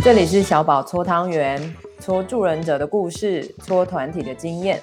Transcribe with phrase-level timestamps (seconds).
[0.00, 4.80] 这里是小宝搓汤圆，搓助人者的故事，搓团体的经验。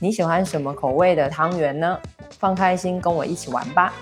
[0.00, 1.98] 你喜欢什么口味的汤圆呢？
[2.38, 3.92] 放开心，跟我一起玩吧！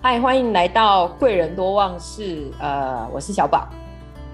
[0.00, 2.50] 嗨，欢迎来到贵人多忘事。
[2.60, 3.68] 呃，我是小宝。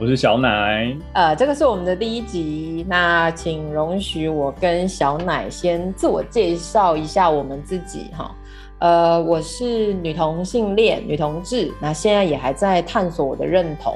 [0.01, 8.35] 我是小奶，呃，这个是我们的第一集，那请容许我跟小奶先自我介绍一下我们自己哈，
[8.79, 13.95] 呃，我是女同性恋女同志，那现在也还在探索我的认同，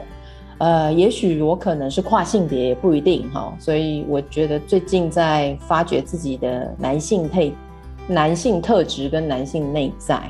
[0.58, 7.40] 呃，也许我可能是跨性别也不一定哈，所以我觉得最近在发掘自己的男性特
[8.06, 10.20] 男性特质跟男性内在。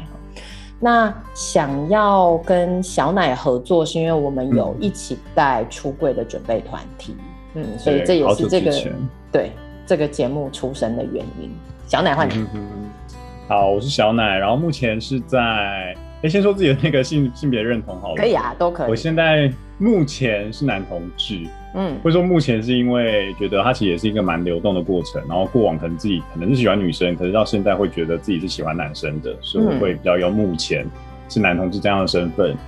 [0.85, 7.17] 那想要跟小奶合作，是因为我们有一起带出柜的准备团体，
[7.55, 8.71] 嗯，嗯，所以这也是这个
[9.33, 9.51] 对
[9.87, 11.51] 这个节目出身的原因。
[11.87, 12.35] 小奶换你。
[12.35, 12.63] 嗯嗯。
[13.49, 15.97] 好，我是小奶，然后目前是在。
[16.23, 18.15] 哎，先说自己的那个性性别认同好了。
[18.17, 18.91] 可以啊，都可以。
[18.91, 30.87] 我现在目前是男同志，嗯，或者说目前是因为觉得它其实也是一个蛮流动的过程，然后过往可能自己可能是喜欢女生，可是到现在会觉得自己是喜欢男生的，所以我会比较用目前
[31.29, 32.53] 是男同志这样的身份。
[32.53, 32.59] 嗯、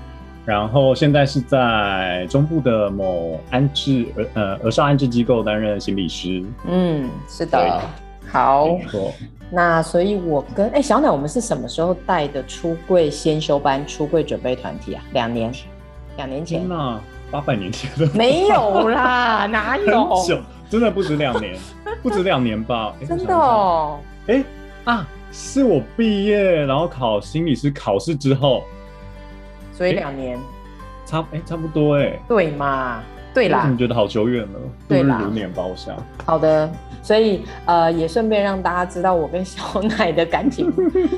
[0.45, 6.45] 然后现在是在中部的某安置呃儿少安置机构担任心理师。
[6.69, 7.81] 嗯，是的，
[8.31, 8.77] 好。
[8.77, 9.13] 没错。
[9.49, 15.05] 那所以，我跟哎、欸、小奶，我们是什么时候带的出柜先修班、出柜准备团体啊？
[15.13, 15.53] 两年，
[16.17, 20.15] 两年前那八百年前的 没有啦， 哪有？
[20.15, 20.39] 很久，
[20.71, 21.57] 真的不止两年，
[22.03, 22.93] 不止两年吧？
[23.01, 23.99] 欸、真的哦。
[24.29, 24.45] 哎、欸、
[24.85, 28.63] 啊，是我毕业然后考心理师考试之后，
[29.73, 30.39] 所以两年，
[31.05, 33.03] 差哎、欸、差不多哎、欸，对嘛？
[33.35, 34.59] 对啦，你觉得好久远了，
[34.89, 35.95] 对啦，流年包想。
[36.25, 36.73] 好的，
[37.03, 40.73] 所以呃，也顺便让大家知道我跟小奶的感情、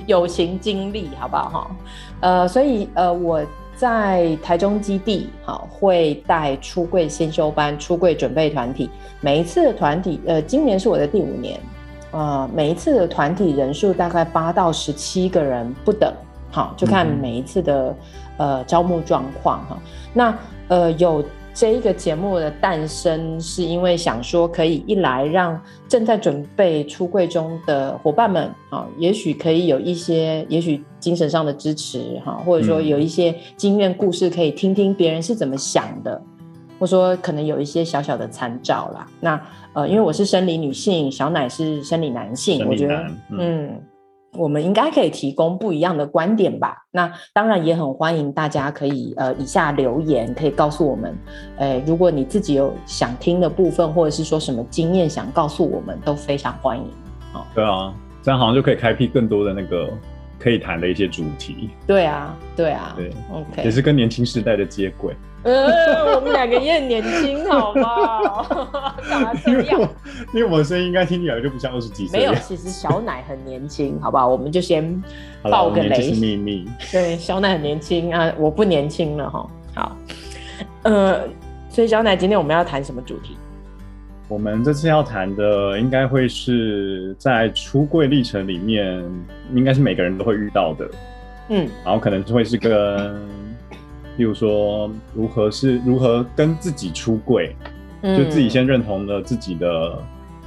[0.05, 1.71] 友情经历，好不好哈？
[2.19, 3.41] 呃，所以呃，我
[3.79, 8.91] 在台中基地好会带出柜先修班、出柜准备团体，
[9.21, 11.61] 每一次的团体，呃，今年是我的第五年，
[12.11, 16.13] 呃，每一次的团体人数大概八到十七个人不等，
[16.51, 17.95] 好，就看每一次的、
[18.37, 19.79] 呃招募状况哈。
[20.13, 21.25] 那呃有。
[21.59, 36.23] 这一个节目的诞生，是因为想说可以一来让正在准备出柜中的伙伴们啊，也许可以有一些，也许精神上的支持哈，或者说有一些经验故事可以听听别人是怎么想的，
[36.79, 39.05] 或者说可能有一些小小的参照啦。
[39.19, 39.41] 那
[39.73, 43.05] 呃，因为我是生理女性，小奶是生理男性，我觉得
[43.37, 43.83] 嗯。
[44.39, 46.77] 嗯我们应该可以提供不一样的观点吧？
[46.93, 51.19] 那当然也很欢迎大家可以呃以下留言，可以告诉我们，
[51.57, 56.85] 呃，如果你自己有想听的部分，或者是说什么经验想告诉我们，都非常欢迎。
[57.33, 59.91] 好，对啊，这样好像就可以开辟更多的那个
[60.39, 61.71] 可以谈的一些主题。
[61.87, 65.17] 对啊，对啊，对，OK，也是跟年轻时代的接轨。
[65.45, 68.93] 呃，我们两个也很年轻，好吗？
[69.09, 69.81] 干嘛这样？
[70.35, 72.19] 因为我的声音应该听起来就不像二十几岁。
[72.19, 74.27] 没有，其实小奶很年轻，好不好？
[74.27, 75.01] 我们就先
[75.43, 76.11] 爆个雷。
[76.13, 76.69] 秘密。
[76.91, 79.49] 对，小奶很年轻啊，我不年轻了哈。
[79.77, 79.97] 好，
[80.83, 81.21] 呃，
[81.69, 83.37] 所以小奶，今天我们要谈什么主题？
[84.27, 89.03] 我们这次要谈的，应该会是在出柜历程里面，
[89.55, 90.91] 应该是每个人都会遇到的。
[91.51, 93.48] 嗯，然后可能就会是跟。
[94.19, 97.57] 例如说，如何是如何跟自己出柜，
[98.03, 99.97] 就自己先认同了自己的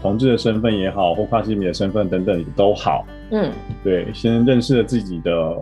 [0.01, 3.05] 同志的身份也好，或跨性别的身份等等都好。
[3.31, 3.49] 嗯，
[3.81, 5.57] 对，先认识了自己的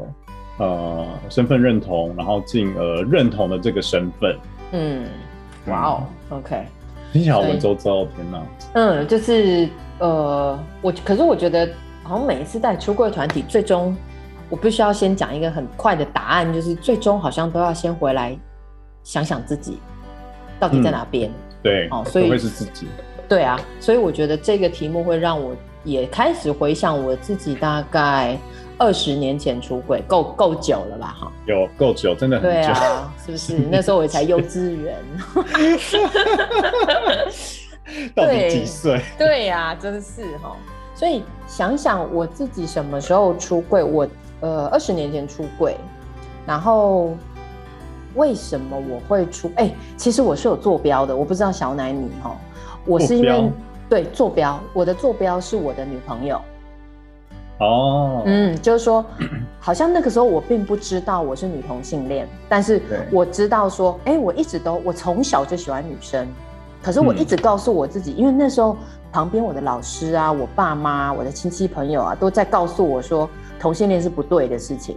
[0.58, 4.36] 呃身份认同，然后进而认同了这个身份。
[4.72, 5.06] 嗯，
[5.68, 6.66] 哇哦，OK，
[7.14, 8.42] 听起来好文绉绉，天哪。
[8.74, 9.70] 嗯，就是
[10.00, 11.70] 呃，我可是我觉得，
[12.02, 13.96] 好像每一次带出柜团体，最终。
[14.50, 18.38] 我必须要先讲一个很快的答案，就是最终好像都要先回来
[19.04, 19.78] 想想自己
[20.60, 21.30] 到底在哪边。
[21.30, 21.34] 嗯。
[21.62, 22.88] 对，哦，所以会是自己。
[23.28, 28.36] 对啊，所以我觉得这个题目会让我也开始回想我自己，大概
[28.78, 31.16] 二十年前出柜，够够久了吧？
[31.20, 32.50] 哈，有够久，真的很久。
[32.50, 33.60] 对啊，是不是？
[33.70, 34.96] 那时候我才幼稚园。
[38.16, 39.02] 到底几岁？
[39.18, 40.56] 对呀，啊，真是哈。
[40.96, 44.08] 所以想想我自己什么时候出柜，我。
[44.42, 45.76] 呃，二十年前出柜，
[46.46, 47.12] 然后
[48.16, 49.52] 为什么我会出？
[49.56, 52.36] 哎、欸，其实我是有坐标的，我不知道小奶你哈，
[52.86, 53.52] 我是因为
[53.90, 56.42] 对坐标，我的坐标是我的女朋友。
[57.60, 59.04] 哦，嗯，就是说，
[59.60, 62.82] 好像那个时候我并不知道我是女同性恋，但是
[63.12, 66.26] 我知道说，哎，我一直都我从小就喜欢女生，
[66.82, 68.78] 可是我一直告诉我自己，嗯、因为那时候
[69.12, 73.30] 旁边我的老师啊、我爸妈、我的亲戚朋友啊，都在告诉我说
[73.60, 74.96] 同性恋是不对的事情，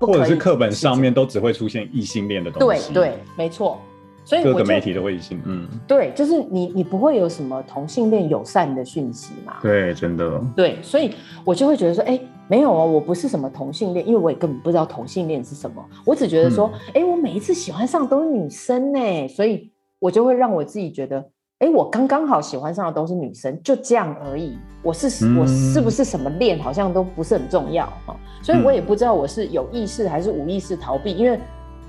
[0.00, 2.92] 或者是课本上面都只会出现异性恋的东西。
[2.92, 3.78] 对对，没错。
[4.26, 9.56] 所以各个媒体都会信，嗯，对，就是你，你不会有什么同性恋友善的讯息嘛？
[9.60, 10.40] 对，真的。
[10.56, 11.14] 对，所以
[11.44, 15.84] 我就会觉得说，哎、欸，没有哦，我不是什么同性恋，因为我也根本不知道同性恋是什么。
[16.06, 21.22] 我只觉得说，哎、嗯欸，我每一次喜欢上都是女生呢，所以我就会让我自己觉得，
[21.60, 24.58] 哎、欸，我刚刚好喜欢上的都是女生，就这样而已。
[24.82, 28.16] 我是、嗯、我是不是什么恋，好像都不是很重要哈。
[28.42, 31.38] 所以我也不知道我是有意识还是无意识逃避，因为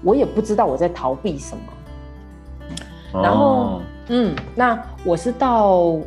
[0.04, 3.22] 我也不知道我在逃避什么。
[3.22, 5.98] 然后，哦、嗯，那我是到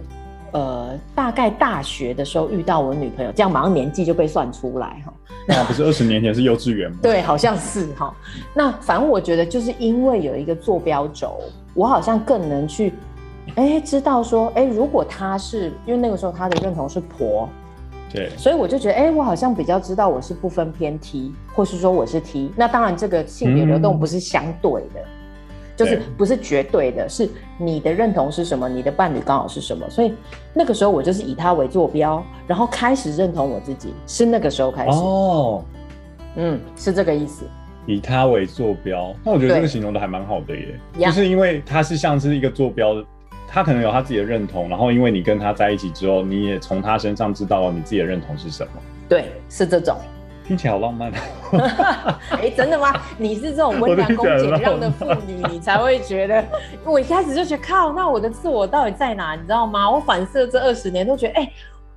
[0.52, 5.12] 呃大概大学的时候遇到我女朋友，这样马上年纪就被算出来哈。
[5.49, 6.99] 那不是二十年前是幼稚园吗？
[7.02, 8.14] 对，好像是哈。
[8.54, 11.40] 那反正我觉得就是因为有一个坐标轴，
[11.75, 12.93] 我好像更能去
[13.56, 17.49] 哎知道说哎，如果他是因为那个时候他的认同是婆，
[18.12, 22.50] 对，所以我就觉得哎，我好像比较知道我是不分偏 T，或是说我是 T。
[22.56, 25.00] 那当然这个性别流动不是相对的。
[25.00, 25.15] 嗯
[25.79, 30.12] 就是不是绝对的，是你的认同是什么，你的伴侣刚好是什么，所以
[30.53, 34.99] 那个时候我就是以他为坐标，然后开始认同我自己，是那个时候开始。
[34.99, 35.65] 哦，
[36.35, 37.45] 嗯，是这个意思。
[37.87, 42.97] 以他为坐标，那我觉得这个形容的还蛮好的耶，就是因为他是像是一个坐标，
[43.50, 48.73] 他可能有他自己的认同，然后因为你跟他在一起之后，你也从他身上知道了你自己的认同是什么。
[49.09, 49.97] 对，是这种。
[50.47, 52.19] 听起来好浪漫啊！
[52.41, 52.91] 哎，真的吗？
[53.19, 56.43] 你是这种温良恭俭让的妇女，你才会觉得。
[56.85, 59.35] 我一开始就觉得靠，那我的自我到底在哪？
[59.35, 59.91] 你知道吗？
[59.91, 61.53] 我反射这二十年都觉得，哎、欸，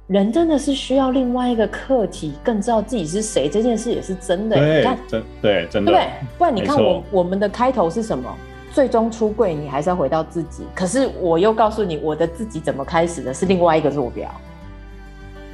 [0.07, 3.47] 人真的是需要另外一个课题，更知道自己是谁。
[3.47, 4.57] 这件事也是真的。
[4.57, 5.91] 对，你看，真对，真的。
[5.93, 6.07] 对，
[6.37, 8.35] 不然你看我我们的开头是什么？
[8.73, 10.63] 最终出柜，你还是要回到自己。
[10.73, 13.33] 可是我又告诉你，我的自己怎么开始的？
[13.33, 14.29] 是另外一个坐标。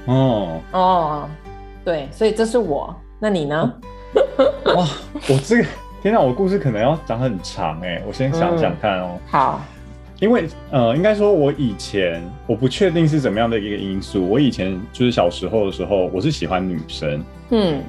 [0.06, 1.30] 哦哦。
[1.84, 3.74] 对，所以这是我，那你呢？
[4.76, 4.86] 哇，
[5.30, 5.66] 我这个
[6.02, 9.12] 天哪，我故事可能要讲很长哎，我先想想看哦。
[9.14, 9.62] 嗯、好，
[10.20, 14.30] 因为呃，应该说，我以前我不确定是怎么样的一个因素。
[14.30, 17.82] 我以前就是小时候的时候，我是喜欢女生，嗯，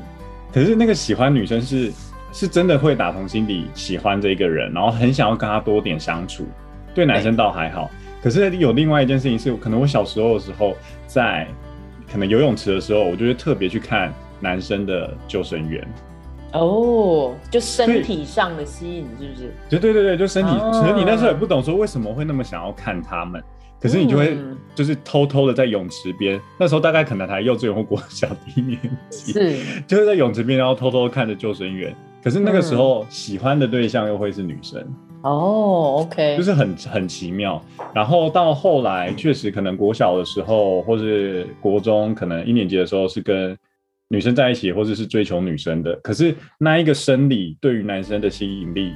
[0.53, 1.93] 可是那个喜欢女生是
[2.33, 6.47] 是真的会打从心底喜欢这一个人，然后很想要跟他多点相处。
[6.95, 7.91] 对男生倒还好，欸、
[8.23, 10.77] 可是有另外一件事情是，可能我小时候的时候
[11.07, 11.47] 在。
[12.11, 14.11] 可能游泳池的时候，我就会特别去看
[14.41, 15.87] 男生的救生员。
[16.55, 19.53] 哦，就身体上的吸引是不是？
[19.69, 20.51] 对对对对，就身体。
[20.59, 23.45] 可能你那时候也不懂说为什么会那么想要看他们，
[23.79, 24.39] 可是你就会
[24.75, 26.41] 就是偷偷的在泳池边。
[26.59, 31.95] 那时候大概可能才幼稚园或国小低年级，是就是在泳池边，然后偷偷看着救生员。
[32.23, 34.81] 可是那个时候喜欢的对象又会是女生。
[35.23, 37.61] 哦、oh，OK，就是很很奇妙。
[37.93, 43.56] 然后到后来，确实可能国小的时候，或是国中，可能一年级的时候是跟
[44.09, 45.93] 女生在一起，或者是追求女生的。
[45.97, 48.93] 可是那一个生理对于男生的吸引力，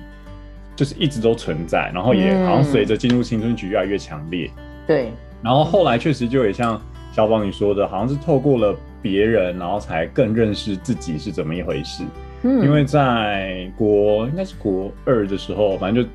[0.76, 1.90] 就是一直都存在。
[1.92, 4.48] 然后也好像随着进入青春期越来越强烈。
[4.86, 5.12] 对、嗯。
[5.42, 6.80] 然后后来确实就也像
[7.12, 12.04] 小宝你说的，好像是透过了别人，然后才更认识自己是怎么一回事。
[12.42, 16.10] 嗯，因为在国应该是国二的时候，反正就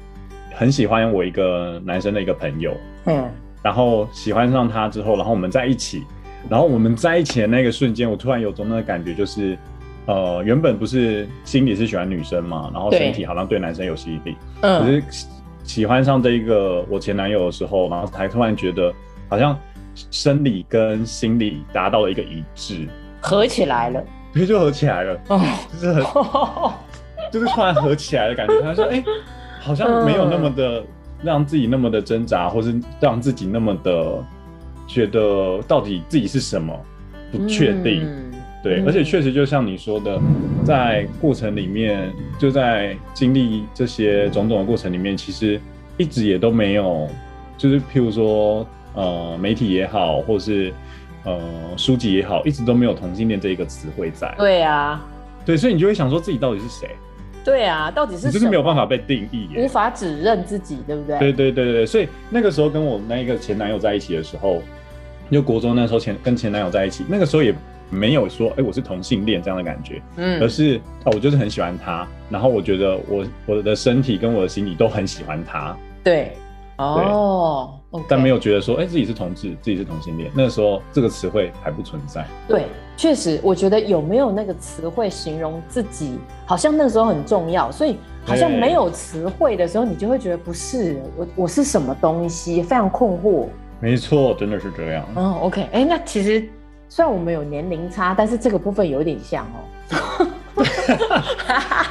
[0.55, 2.73] 很喜欢我一个男生的一个朋友，
[3.05, 3.29] 嗯，
[3.61, 6.03] 然后喜欢上他之后，然后我们在一起，
[6.49, 9.57] 然后我们在一起的那个瞬间，我突然有种那个感觉，就是
[10.05, 15.03] 呃，原本不是心里是喜欢女生嘛，然后身体好像对男生有吸引力，嗯，可是
[15.63, 18.93] 喜欢上这一个我前男友的时候，然后才突然觉得
[19.29, 19.57] 好像
[20.11, 22.87] 生理跟心理达到了一个一致，
[23.21, 24.03] 合起来了。
[24.45, 25.19] 就合起来了，
[25.73, 26.03] 就是很，
[27.31, 28.61] 就是突然合起来的感觉。
[28.61, 29.03] 他说：“哎、欸，
[29.59, 30.83] 好像没有那么的
[31.23, 34.23] 让自己那么的挣扎，或是让自己那么的
[34.87, 36.77] 觉得到底自己是什么
[37.31, 38.03] 不确定。
[38.03, 38.31] 嗯”
[38.63, 40.19] 对，而且确实就像你说的，
[40.65, 45.59] 在过程里面，就在经历这些种种的过程里面，其实
[45.95, 47.07] 一直也都没有，
[47.57, 50.73] 就是譬如说，呃，媒体也好，或是。
[51.27, 51.39] 呃，
[51.75, 54.33] 书籍也好，一直都没有同性恋这一个词汇在。
[54.37, 55.05] 对啊，
[55.45, 56.95] 对，所以你就会想说自己到底是谁？
[57.43, 58.31] 对啊，到底是谁？
[58.31, 61.19] 就是没有办法被定义，无法指认自己，对不对？
[61.19, 64.61] 对对对对对，所以那个时候跟我那一个前男友在一起的时候，
[65.29, 67.53] 就国中那时候前跟前男友在一起，那个时候也
[67.89, 75.75] 没有说，哎、欸，我是同性恋这样的感觉，嗯，而是哦，我就是很喜欢他，然后我觉得我我的身体跟我的心理都很喜欢他。
[76.03, 76.31] 对，
[76.77, 77.76] 哦。
[78.07, 80.29] 但没有觉得说，哎、欸，自己是同志，自己是同性恋。
[80.35, 82.25] 那个时候，这个词汇还不存在。
[82.47, 82.65] 对，
[82.97, 87.71] 确实，我觉得有没有那个词汇形容自己，好像那个时候很重要。
[87.71, 93.47] 所以，好像没有词汇的时候，你就会觉得不是我，我是什么东西，非常困惑。
[93.79, 95.05] 没错，真的是这样。
[95.15, 96.47] 嗯，OK，哎、欸，那其实
[96.89, 100.27] 虽然我们有年龄差，但是这个部分有点像哦。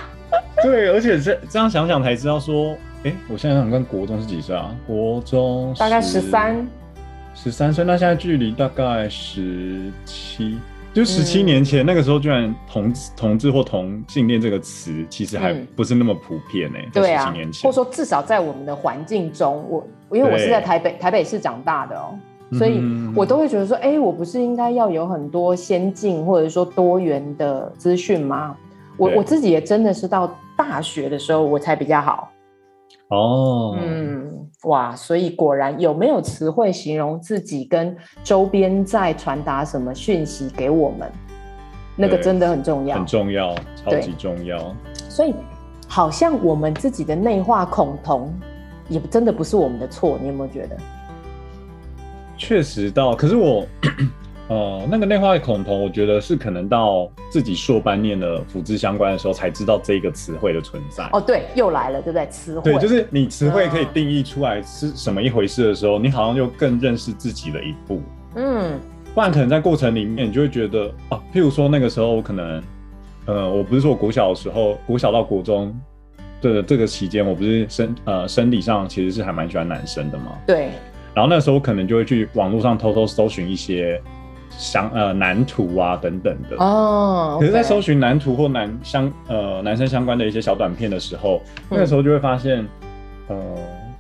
[0.62, 2.76] 对，而且这这样想想才知道说。
[3.06, 4.74] 哎，我现在想跟国中是几岁啊？
[4.84, 6.66] 国中大概十三，
[7.36, 7.84] 十三岁。
[7.84, 10.58] 那现在距离大概十七，
[10.92, 16.88] 就十七年前、嗯、那个时候，居然同同志或同性恋这个词其实还不是那么普遍呢、欸。
[16.92, 22.18] 对、嗯、啊，或者说至少在我们的环境中，我因为我是在台北台北市长大的哦、
[22.50, 22.82] 喔，所以
[23.14, 28.56] 我都会觉得说，哎，我不是应该要有很多先进或者说多元的资讯吗？
[28.96, 32.32] 我我自己也真的是到大学的时候我才比较好。
[33.08, 41.10] 哦，嗯，哇，所以果然有没有词汇形容自己跟周边在传达什么讯息给我们，
[41.94, 44.74] 那个真的很重要，很重要，超级重要。
[45.08, 45.34] 所以
[45.86, 48.34] 好像我们自己的内化恐同，
[48.88, 50.76] 也真的不是我们的错，你有没有觉得？
[52.36, 53.64] 确实到，可是我。
[54.48, 61.08] 呃，那个内化恐同，我觉得是可能到自己硕班念的辅资相关的时候，才知道这个词汇的存在。
[61.12, 62.24] 哦，对，又来了，对不对？
[62.28, 68.00] 词汇，对，就是你词汇可以定义出来是什么一回事的时候，嗯、你好像就更认识自己的一步。
[68.36, 68.78] 嗯，
[69.16, 72.62] 不然可能在过程里面，你就会觉得哦、啊，譬如说那个时候，我可能，
[73.24, 75.76] 呃，我不是说我国小的时候，国小到国中
[76.40, 80.38] 的这个期间，我不是生呃生理上其实是还蛮喜欢男生的嘛。
[80.46, 80.68] 对。
[81.14, 84.00] 然后那时候我可能就会去网络上偷偷搜寻一些。
[84.50, 87.40] 相呃男图啊等等的哦，oh, okay.
[87.40, 92.66] 可是，在搜寻男图或男相呃男生相关的一些小短片的时候，嗯、那个时候就会发现，
[93.28, 93.36] 呃，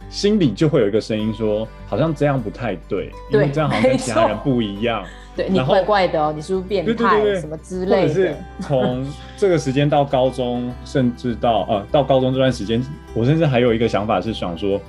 [0.08, 5.04] 心里就会有一个声音说，好像这样不太对，对，因为这样好像跟其他人不一样，
[5.36, 8.02] 对你怪怪的哦，你是不是变态什么之类的？
[8.02, 12.82] 或者是从这个时间到高中，甚至到呃到高中这段时间，
[13.14, 14.80] 我甚至还有一个想法是想说，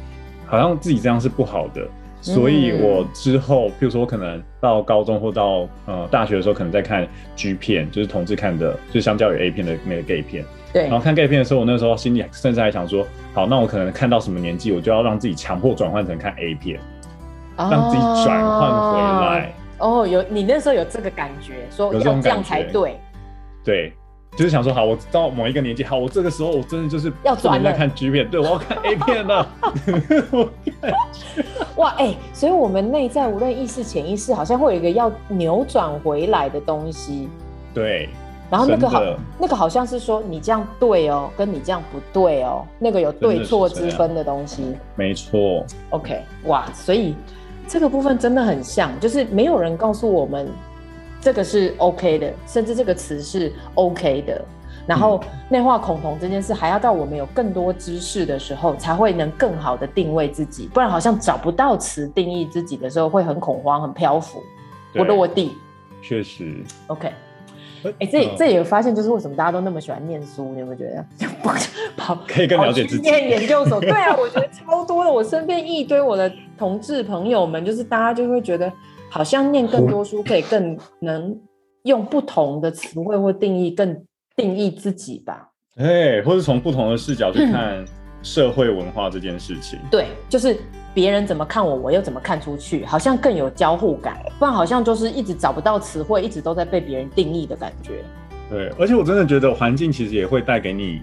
[0.45, 1.85] 好像自己这样是不好的。
[2.19, 10.43] 所以，我之后，譬如说，我可能到高中或到呃大学的时候，可能在看 G 片，就是同志看的，就相较于 A 片的那个 gay 片。
[10.73, 10.83] 对。
[10.83, 16.79] 然后看 gay 片的时候，我那时候心里甚至还想说，好，那我可能看到什么年纪，我就要让自己强迫转换成看 A 片，
[17.55, 19.53] 哦、让自己转换回来。
[19.77, 22.97] 哦，有你那时候有这个感觉，说要这样才对。
[23.63, 23.93] 对。
[24.35, 29.49] 就是想说，好，我到某一个年纪，好，我这个时候我真的就是要转在看 G 片，对，我要看 A 片了。
[31.77, 37.29] 哇，哎、欸，所以我们内在无论意识、潜意识，好像会有一个要扭转回来的东西。
[37.73, 38.09] 对。
[38.49, 39.01] 然后那个好，
[39.37, 44.75] 那个好像是说你这样对哦，跟你这样不对哦，那个有对错之分的东西。
[44.95, 45.65] 没错。
[45.89, 47.15] OK，哇，所以
[47.67, 50.47] 这个部分真的很像，就是没有人告诉我们。
[51.19, 54.45] 这个是 OK 的，甚至这个词是 OK 的。
[54.87, 60.67] 然后内化恐同这件事，还要到我们有更多知识的时候，才会能更好的定位自己。
[60.73, 64.41] 不然好像找不到词定义自己的时候，会很恐慌、很漂浮、
[64.93, 65.57] 不落地。
[66.01, 66.63] 确实。
[66.87, 67.11] OK。
[67.99, 70.51] 哎，这这也有发现，就是为什么大家都那么喜欢念书？
[70.53, 71.05] 你有没有觉得？
[71.95, 73.01] 跑 可以更了解自己。
[73.01, 75.11] 念研究所， 对啊，我觉得超多的。
[75.11, 78.71] 我身边一堆我的同志朋友们，就是大家就会觉得。
[79.09, 81.33] 好像念更多书可以更能
[81.83, 84.03] 用不同的词汇或定义更
[84.37, 85.49] 定义自己吧？
[85.75, 87.83] 哎，或是从不同的视角去看
[88.23, 89.77] 社会文化这件事情。
[89.91, 90.57] 对，就是
[90.93, 94.17] 别人怎么看我，我又怎么看出去，好像更有交互感。
[94.39, 98.05] 不然好像就是一直找不到词汇，一直都在被别人定义的感觉。
[98.49, 101.01] 对，而且我真的觉得环境其实也会带给你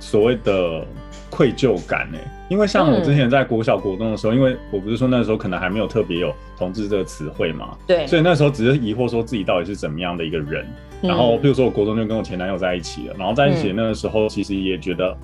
[0.00, 0.84] 所谓的。
[1.32, 2.18] 愧疚感呢？
[2.50, 10.66] 因为像我之前在国小、国中的时候，嗯、因为我不是说那时候可能还没有特别有同志这个词汇嘛，对，所以那时候只是疑惑说自己到底是怎么样的一个人。
[11.00, 15.16] 嗯、然后，比如说我国中就跟我前男友在一起了，然后在一起那个时候，其实也觉得，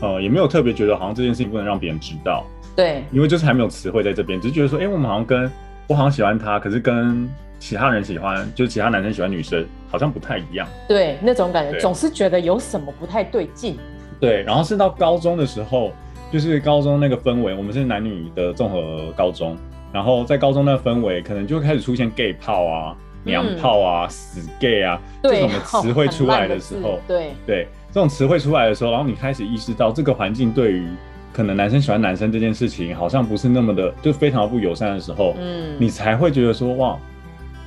[0.00, 5.50] 嗯、呃，也没有特别觉得好像这件事情不能让别人知道，对，因为就是还没有词汇在这边，只是觉得说，哎、欸，我们好像跟
[5.86, 7.26] 我好像喜欢他，可是跟
[7.60, 13.78] 其他人喜欢，就是其他男生喜欢女生，好像不太一样，对，那种感觉总是觉得有什么不太对劲。
[14.22, 15.90] 对，然后是到高中的时候，
[16.30, 19.56] 就是高中那个氛围，我们是男女的综合高中，
[19.92, 30.86] 然后在高中那个氛围，可能就会开始出现 gay 炮啊、娘炮啊、嗯、死 gay 啊这种的词汇出来的时候，对对，这种词汇出来的时候，然后你开始意识到这个环境对于
[31.32, 36.96] 可能男生喜欢男生这件事情，好像不是那么的，就非常不友善的时候，嗯，你才会觉得说哇，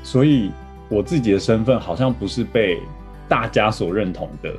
[0.03, 0.51] 所以
[0.88, 2.79] 我自己的身份好像不是被
[3.27, 4.53] 大家所认同的。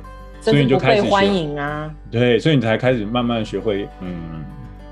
[0.51, 4.43] 所以你就开始欢迎啊，对，所以你才开始慢慢学会，嗯，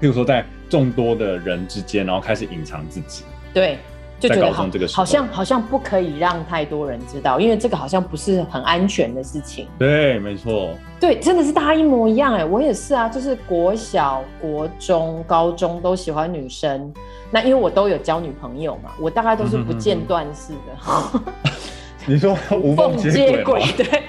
[0.01, 3.23] 譬如说在众多的人之间，然后开始隐藏自己。
[3.53, 3.77] 对。
[4.17, 9.67] 就觉得好，好像好像不可以让太多人知道，因为这个好像不是很安全的事情。
[9.77, 10.69] 对，没错。
[11.01, 16.91] 对，真的是大家一模一样哎，我也是啊，就是国小、国中、高中都喜欢女生。
[17.29, 21.21] 那因为我都有交女朋友嘛，我大概都是不间断式的。
[22.07, 24.03] 你说无缝接轨，对，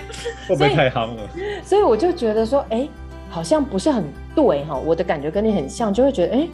[0.48, 1.22] 会不会太夯了？
[1.64, 2.90] 所以我就觉得说，哎、欸，
[3.28, 4.76] 好像不是很对哈。
[4.76, 6.50] 我的感觉跟你很像，就会觉得，哎、欸。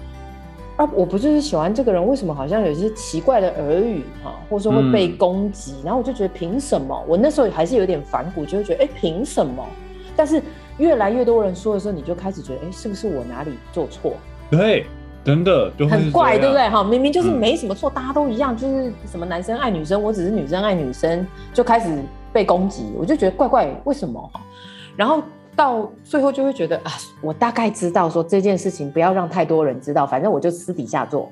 [0.74, 2.04] 啊，我不就是喜欢这个人？
[2.04, 5.72] 为什么好像有一些奇怪的耳语哈，或者说会被攻击？
[5.72, 7.04] 嗯、然后我就觉得凭什么？
[7.06, 9.62] 我那时候还是有点反骨，就会觉得哎，凭什么？
[10.16, 10.42] 但是
[10.78, 14.14] 越来越多人说的时候，你就开始觉得哎，是不是我哪里做错？
[14.50, 14.86] 对，
[15.22, 16.66] 真的就很怪，对不对？
[16.70, 24.30] 哈，明明就是没什么错，嗯、大家都一样，就是什么男生爱女生，我只是女生爱女生，就开始被攻击，我就觉得怪怪，为什么？
[24.96, 25.22] 然后。
[25.54, 31.30] 到最后就会觉得啊，我大概知道说这件事情不要让太多人知道，反正我就私底下做。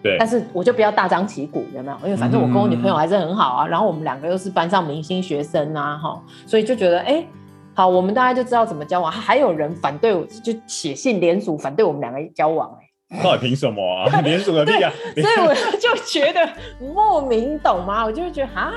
[0.00, 1.98] 对，但是我就不要大张旗鼓，有没有？
[2.04, 7.28] 因为反正我跟我女朋友还是很好啊，嗯、然后我们两个又是班上明星学生啊，哈，所以就觉得哎、欸，
[7.74, 9.10] 好，我们大家就知道怎么交往。
[9.10, 12.70] 还有人反对我，就写信联署反对我们两个交往、
[13.10, 14.06] 欸，哎，到底凭什么啊？
[14.22, 14.92] 联署个屁啊！
[15.16, 16.48] 所以我就觉得
[16.94, 18.04] 莫名懂吗？
[18.04, 18.72] 我就会觉得啊。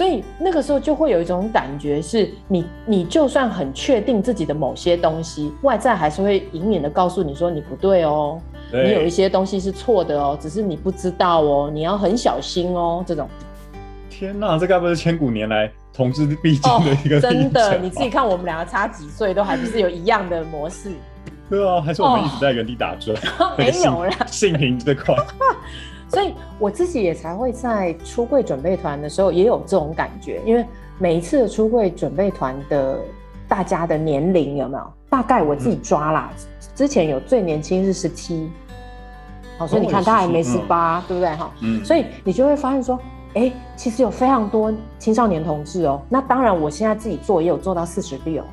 [0.00, 8.40] 所以那个时候就会有一种感觉，是你你就算很确定自己的某些东西，外在还是会隐隐的告诉你说你不对哦，
[8.72, 13.28] 对你有一些东西是错的哦，只是你不知道哦，你要很小心哦，这种。
[14.08, 20.92] 天哪，这该不是千古年来同志必经的一个、哦、真的，你自己看我们两个差几岁，都还不是有一样的模式。
[21.50, 25.14] 对啊，还是我们一直在原地打转，哦、 没有啦， 性平这块。
[26.10, 30.66] 所以我自己也才会在出柜准备团的时候也有这种感觉，因为
[30.98, 32.98] 每一次的出柜准备团的
[33.48, 34.92] 大家的年龄有没有？
[35.08, 38.50] 大概我自己抓啦，嗯、之前有最年轻是十七，
[39.56, 41.34] 好，所以你看他还没十八、嗯，对不对？
[41.36, 42.98] 哈，嗯，所以你就会发现说，
[43.34, 46.00] 哎、欸，其实有非常多青少年同志哦。
[46.08, 48.44] 那当然，我现在自己做也有做到四十六，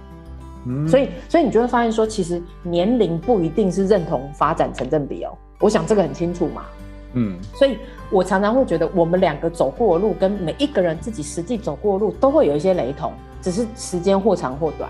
[0.66, 5.32] 嗯，所以所以你就会发现说，其实年龄不一定是认同发展成正比哦。
[5.60, 6.64] 我想这个很清楚嘛。
[7.14, 7.78] 嗯，所以
[8.10, 14.90] 我常常会觉得，我们两个走过的路跟每一个人自己实际走过的路都会有一些雷同，只是时间或长或短。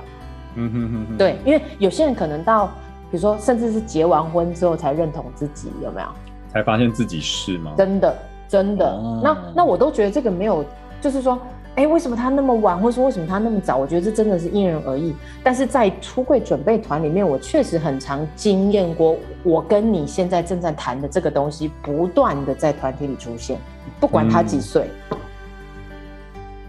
[0.55, 2.67] 嗯哼哼哼，对，因为有些人可能到，
[3.11, 6.07] 比如说甚至是结完婚之后才认同自己，有没有？
[6.51, 7.73] 才发现自己是吗？
[7.77, 8.15] 真的，
[8.47, 8.89] 真的。
[8.89, 10.63] 哦、那那我都觉得这个没有，
[11.01, 11.39] 就是说。
[11.77, 13.77] 哎，为什么他那么晚，或者说为什么他那么早？
[13.77, 15.13] 我觉得这真的是因人而异。
[15.43, 23.59] 但是在出柜准备团里面，我确实很常经验过，我跟你现在正在谈的这个东西，不断的在团体里出现，
[23.99, 24.89] 不管他几岁。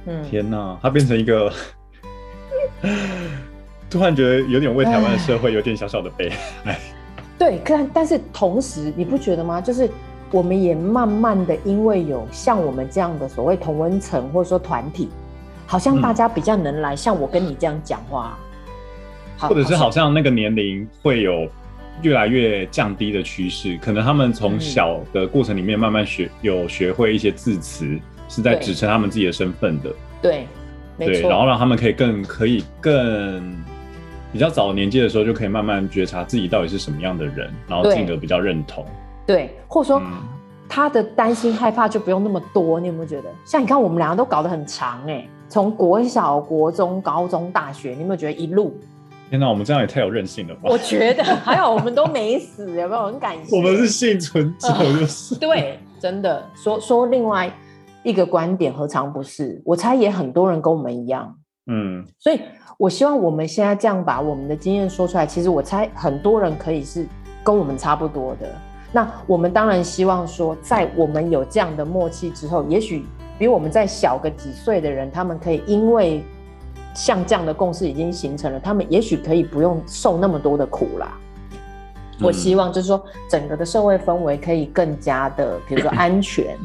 [0.05, 1.51] 嗯，天哪，他变成一个，
[3.89, 6.31] 突然觉得有点为台湾的社会有点小小的悲
[6.65, 6.79] 哀。
[7.39, 9.59] 对，但但是同时，你不觉得吗？
[9.59, 9.89] 就是。
[10.31, 15.09] 我们也慢慢的，因为有像我们这样的所谓同温层或者说团体，
[15.67, 18.39] 好像大家比较能来像我跟你这样讲话，
[19.39, 21.49] 或者是好像那个年龄会有
[22.03, 30.47] 越来越降低的趋势，可能他们从小的过程里面慢慢学有学会一些字词，是在指称他们自己的身份的，对，
[30.99, 33.57] 对，然后让他们可以更可以更
[34.31, 38.85] 比较早年纪的时候就可以慢慢觉察自己到底是什么样的人，然后进而比较认同。
[39.29, 40.01] 对，或者说
[40.67, 43.29] 他的担心害怕就不用那么多，你有没有觉得？
[43.45, 48.75] 像你看，我们两个都搞得很长哎、欸，从国小、国中、高中、大学，你有没有觉得一路？
[49.29, 50.63] 天哪，我们这样也太有韧性了吧？
[50.65, 53.55] 我觉得还好，我们都没死，有没有很感谢？
[53.55, 57.53] 我们是幸存者，就是、呃、 对，真的说说另外
[58.03, 59.61] 一个观点，何尝不是？
[59.63, 61.35] 我猜也很多人跟我们一样，
[61.67, 62.41] 嗯，所以
[62.79, 67.07] 我希望我们现在这样把我们的经验说出来，其实我猜很多人可以是
[67.45, 68.49] 跟我们差不多的。
[68.91, 73.05] 那我们当然希望说，在我们有这样的默契之后，也许
[73.39, 76.25] 比我们再小个几岁的人，他们可以因为
[76.95, 81.19] 像这样的共识已经形成了，他们也许可以不用受那么多的苦啦。
[82.19, 86.57] 嗯、我希望就是说，整个的社会氛围可以更加的，比如说安全。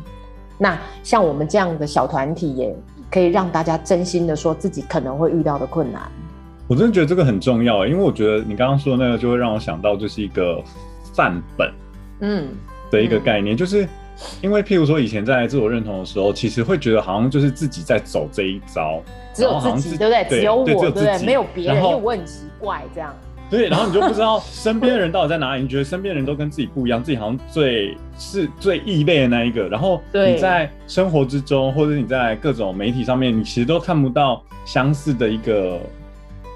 [0.57, 2.75] 那像我们这样的小团体，也
[3.11, 6.01] 可以让大家真心的说自己可能会遇到的困难。
[6.67, 10.63] 我真的觉得这个很重要，因为我觉得你刚刚说的那个，就会让我想到就是一个
[11.13, 11.69] 范本。
[12.19, 12.47] 嗯，
[12.91, 13.87] 的一个概念，嗯、就是
[14.41, 19.01] 因为譬如说以前在自我认同的时候，其实会觉得好像就是自己在走这一招，
[19.33, 20.39] 只有自己，对不对？
[20.39, 21.25] 只有我，对不对？
[21.25, 23.13] 没有别人，因为我很奇怪这样。
[23.49, 29.67] 对， 然后你就不知道身边的人到底在哪里，你觉得身边的人都跟自己不一样，自己好像最是最异类的那一个。
[29.67, 35.79] 然后你在生活之中，或者你在各种媒体上面，你其实都看不到相似的一个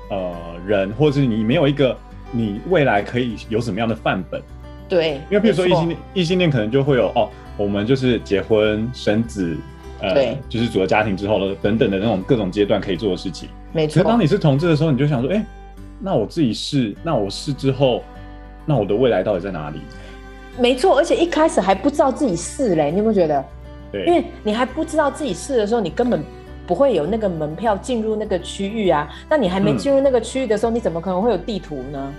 [0.10, 0.34] 呃
[0.66, 1.96] 人，或者是你没有一个
[2.32, 4.42] 你未来可以有什么样的范本。
[4.90, 9.56] 对，因为比如说异性恋，异性恋可能就会有哦，我们就是结婚生子，
[10.00, 13.50] 呃，对，就是组了家庭之后了，等等的那种各种阶段可以做的事情。
[13.74, 13.96] 没错。
[13.96, 15.46] 可是当你是同志的时候，你就想说，哎、欸，
[16.00, 18.04] 那我自己试，那我试之后，
[18.66, 19.80] 那我的未来到底在哪里？
[20.60, 23.44] 没错，而且一开始还不知道自己试嘞，你有没有觉得？
[23.92, 26.24] 对，因为你还不知道自己试的时候，你根本
[26.66, 29.08] 不会有那个门票进入那个区域啊。
[29.30, 32.14] 那你还没进入那个区域的时候，嗯，你怎么可能会有地图呢？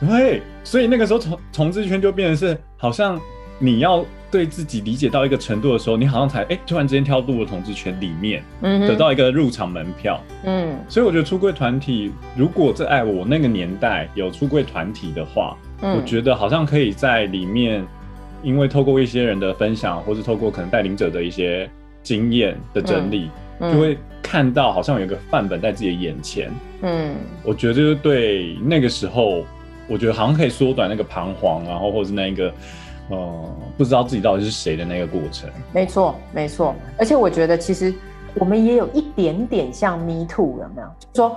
[0.00, 3.18] 对，所以那个时候同同志圈就变成是，好像
[3.58, 10.76] 你要对自己理解到一个程度的时候，你好像才哎、欸，突然之间跳入了同志圈里面，嗯，得到一个入场门票，嗯。
[10.88, 17.82] 所以我觉得出柜团体，如果在爱我那个年代有出柜团体的话，嗯，我觉得好像可以在里面，
[18.42, 21.70] 因为透过一些人的分享，或是透过可能带领者的一些
[22.02, 23.30] 经验的整理，
[23.60, 26.50] 嗯，就会看到好像有一个范本在自己的眼前，
[26.82, 27.14] 嗯。
[27.42, 29.42] 我觉得就是对那个时候。
[29.88, 32.52] 我觉得好像可以缩短那个彷徨，然后或是那个，
[33.08, 33.44] 呃，
[33.76, 35.48] 不知道自己到底是谁的那个过程。
[35.72, 36.74] 没错，没错。
[36.98, 37.94] 而且我觉得其实
[38.34, 40.88] 我们也有一点点像 Me Too，有没有？
[41.12, 41.36] 就说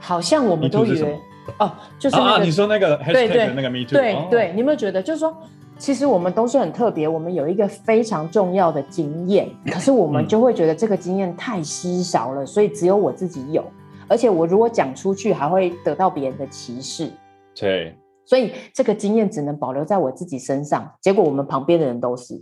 [0.00, 1.18] 好像我们都以为
[1.58, 5.36] 哦，就是那个、啊，你说那个 hashtag 那个 Me Too，对对，哦、对，你有没有觉得就是说，
[5.78, 13.62] 其实我们都是很特别，我们有一个非常重要的经验， 可是我们就会觉得这个经验太稀少了，所以只有我自己有，
[14.08, 17.10] 而且我如果讲出去，还会得到别人的歧视。
[17.58, 20.92] 对，所以这个经验只能保留在我自己身上。
[21.00, 22.38] 结果我们旁边的人都是，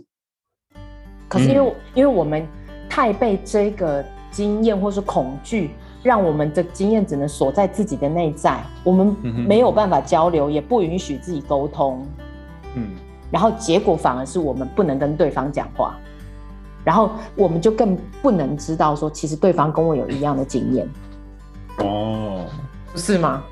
[1.29, 2.45] 可是因为、嗯、因为我们
[2.89, 5.71] 太被这个经验或是恐惧，
[6.03, 9.15] 让我们的经验只能锁在自己的内在，我们
[9.47, 12.05] 没有办法交流，也不允许自己沟通。
[12.75, 12.89] 嗯，
[13.31, 15.97] 然后结果反而是我们不能跟对方讲话，
[16.83, 20.89] 然后我们就更不能知道说，其实对方跟我有一样的经验。
[21.77, 22.45] 哦，
[22.91, 23.43] 不是吗？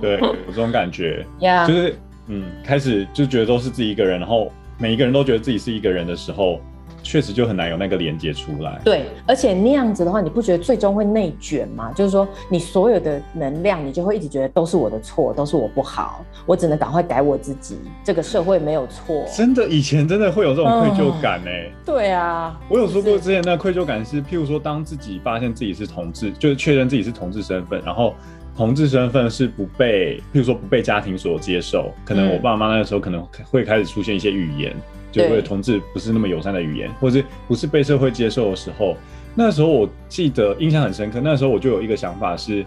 [0.00, 1.24] 对， 有这种感觉.
[1.66, 1.96] 就是
[2.28, 6.60] 嗯，开始就觉得都是自己一个人，然后每一个人都觉得自己是一个人的时候，
[7.02, 8.80] 确实就很难有那个连接出来。
[8.84, 11.90] 对，而且那样子的话，你不觉得最终会内卷吗？
[11.96, 17.76] 就是说，你所有的能量，你就会一直觉得都是我的错，都是我不好，我只能赶快改我自己。
[18.04, 19.24] 这个社会没有错。
[19.36, 21.82] 真的，以前真的会有这种愧疚感呢、欸嗯。
[21.84, 28.14] 对啊，我有说过之前那愧疚感是，譬如说，当自己发现自己是同志，就是确认自己是同志身份，然后。
[28.56, 38.94] 同志身份是不被，譬如说不被家庭所接受，可能我爸妈那个时候可能会开始出现一些语言，嗯、就会同志不是那么友善的语言，或者不是被社会接受的时候，
[39.34, 41.18] 那时候我记得印象很深刻。
[41.22, 42.64] 那时候我就有一个想法是，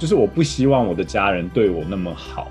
[0.00, 2.48] 就是我不希望我的家人对我那么好，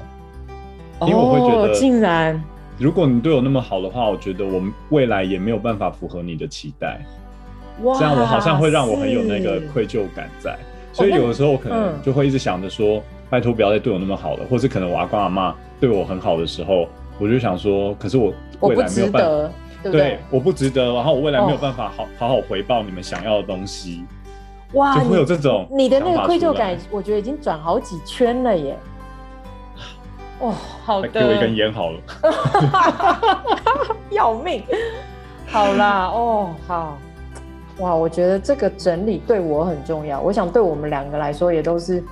[1.02, 2.42] 因为我会觉得，哦、竟然，
[2.78, 7.02] 如果你对我那么好的话，我觉得我们未来也没有办法符合你的期待，
[7.82, 10.58] 哇，这样我好像会让我很有那个愧疚感在。
[10.94, 16.88] 所以有的时候我可能就会一直想着说，嗯、拜托不要再对我那么好了，或是可能我阿公阿妈对我很好的时候，
[17.20, 19.30] 我就想说，可是我未来没有办法，
[19.82, 24.06] 对，对，对，我不值得，然后我未来没有办法好、哦、好好回报你们想要的东西，
[24.74, 28.78] 哇，就会有这种你，你的那个愧疚感，我觉得已经转好几圈了耶，
[30.40, 30.54] 哦，
[30.86, 32.00] 好的，给我一根烟好了，
[34.12, 34.62] 要命，
[35.48, 36.98] 好啦，哦，好。
[37.80, 40.22] 哇，我觉得这个整理对我很重要。
[40.22, 42.04] 我想对我们两个来说也都是，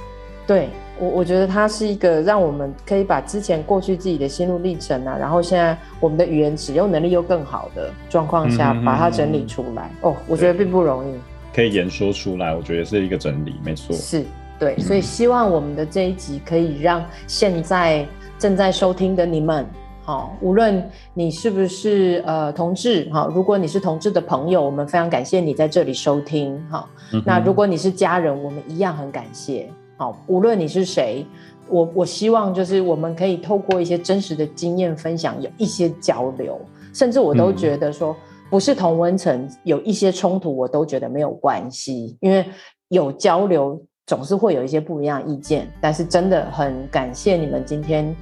[0.46, 9.90] 对我，我觉得它是一个让我们可以把之前过去自己的心路历程啊，然后现在我们的语言使用能力又更好的状况下，把它整理出来。
[10.00, 11.14] 哦，我觉得并不容易。
[11.54, 13.94] 可以言说出来，我觉得是一个整理，没错。
[13.94, 14.24] 是，
[14.58, 18.06] 对，所以希望我们的这一集可以让现在
[18.38, 19.66] 正在收听的你们。
[20.10, 26.60] 好，无论你是不是呃同志，好，如果你是同志的朋友，我们非常感谢你在这里收听。
[26.68, 29.70] 好，嗯、那如果你是家人，我们一样很感谢。
[29.96, 31.24] 好，无论你是谁，
[31.68, 36.60] 我我希望就是我们可以透过一些真实的经验分享，有一些交流，
[36.92, 38.16] 甚至我都觉得说，
[38.50, 42.44] 不是同温层有一些冲突，我都觉得没有关系，因为
[42.88, 45.68] 有交流总是会有一些不一样的意见。
[45.80, 48.12] 但是真的很感谢你们今天。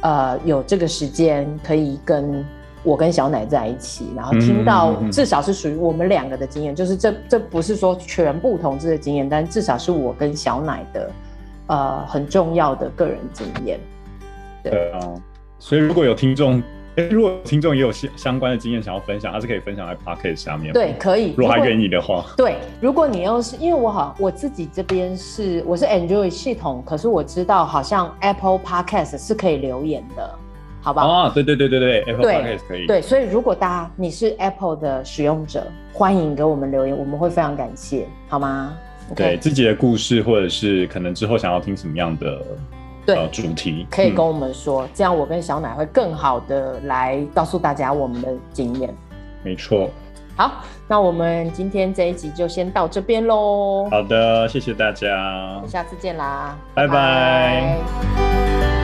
[0.00, 2.44] 呃，有这个时间可以跟
[2.82, 11.10] 我跟小奶在一起，然后听到至少是属于我们两个的经验，就是这这不是说全部同志的经验，但至少是我跟小奶的
[11.66, 13.78] 呃很重要的个人经验。
[14.62, 14.98] 对啊，
[15.58, 16.62] 所以如果有听众。
[17.06, 20.72] 如果听众也有相相关的经验想要分享，他是可以分享在 Podcast 下面。
[20.72, 21.34] 对，可以。
[21.36, 22.24] 如果还愿意的话。
[22.36, 30.34] 对，如果你要是因为我好，我自己这边是我是 Android 系统，可是我知道好像 Apple Podcast 是可以留言的，
[30.80, 31.06] 好不好？
[31.06, 32.86] 啊，对对对对对，Apple Podcast 可以。
[32.86, 38.76] 对，所以如果大家你是 Apple 的使用者，欢迎给我们留言，我们会非常感谢，好吗
[39.12, 39.14] ？Okay?
[39.14, 42.42] 对自己的故事，或者是可能之后想要听什么样的。
[43.14, 48.94] 对主题，可以跟我们说，嗯、这样我跟小奶会更好的来告诉大家我们的经验。
[49.42, 49.88] 没错。
[50.36, 53.88] 好，那我们今天这一集就先到这边喽。
[53.90, 56.94] 好的，谢谢大家，下次见啦，拜拜。
[56.94, 57.78] 拜
[58.14, 58.77] 拜。